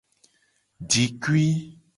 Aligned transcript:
Jikui. 0.89 1.45